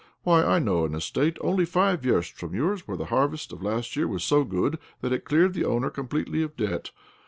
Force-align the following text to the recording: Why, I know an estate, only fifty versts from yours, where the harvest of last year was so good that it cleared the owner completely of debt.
Why, 0.23 0.43
I 0.43 0.57
know 0.57 0.83
an 0.85 0.95
estate, 0.95 1.37
only 1.41 1.63
fifty 1.63 2.09
versts 2.09 2.31
from 2.39 2.55
yours, 2.55 2.87
where 2.87 2.97
the 2.97 3.05
harvest 3.13 3.53
of 3.53 3.61
last 3.61 3.95
year 3.95 4.07
was 4.07 4.23
so 4.23 4.43
good 4.43 4.79
that 5.01 5.13
it 5.13 5.25
cleared 5.25 5.53
the 5.53 5.65
owner 5.65 5.91
completely 5.91 6.41
of 6.41 6.57
debt. 6.57 6.89